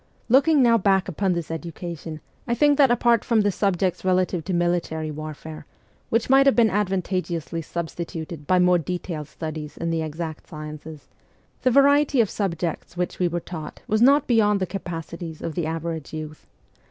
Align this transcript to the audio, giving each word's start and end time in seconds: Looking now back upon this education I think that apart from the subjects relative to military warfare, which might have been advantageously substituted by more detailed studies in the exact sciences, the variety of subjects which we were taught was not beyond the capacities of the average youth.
Looking 0.29 0.63
now 0.63 0.79
back 0.79 1.07
upon 1.07 1.33
this 1.33 1.51
education 1.51 2.21
I 2.47 2.55
think 2.55 2.79
that 2.79 2.89
apart 2.89 3.23
from 3.23 3.41
the 3.41 3.51
subjects 3.51 4.03
relative 4.03 4.43
to 4.45 4.51
military 4.51 5.11
warfare, 5.11 5.67
which 6.09 6.27
might 6.27 6.47
have 6.47 6.55
been 6.55 6.71
advantageously 6.71 7.61
substituted 7.61 8.47
by 8.47 8.57
more 8.57 8.79
detailed 8.79 9.27
studies 9.27 9.77
in 9.77 9.91
the 9.91 10.01
exact 10.01 10.47
sciences, 10.47 11.07
the 11.61 11.69
variety 11.69 12.19
of 12.19 12.31
subjects 12.31 12.97
which 12.97 13.19
we 13.19 13.27
were 13.27 13.39
taught 13.39 13.83
was 13.87 14.01
not 14.01 14.25
beyond 14.25 14.59
the 14.59 14.65
capacities 14.65 15.39
of 15.39 15.53
the 15.53 15.67
average 15.67 16.13
youth. 16.13 16.47